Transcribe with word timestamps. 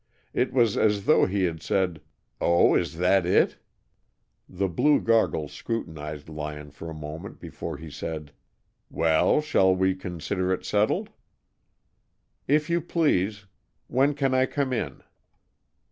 It 0.33 0.51
was 0.51 0.77
as 0.77 1.05
though 1.05 1.27
he 1.27 1.43
had 1.43 1.61
said, 1.61 2.01
"Oh, 2.41 2.73
is 2.73 2.97
that 2.97 3.23
it?" 3.23 3.57
The 4.49 4.67
blue 4.67 4.99
goggles 4.99 5.51
scrutinized 5.53 6.27
Lyon 6.27 6.71
for 6.71 6.89
a 6.89 6.93
moment 6.95 7.39
before 7.39 7.77
he 7.77 7.91
said, 7.91 8.31
"Well, 8.89 9.41
shall 9.41 9.75
we 9.75 9.93
consider 9.93 10.51
it 10.53 10.65
settled?" 10.65 11.11
"If 12.47 12.67
you 12.67 12.81
please. 12.81 13.45
When 13.87 14.15
can 14.15 14.33
I 14.33 14.47
come 14.47 14.73
in?" 14.73 15.03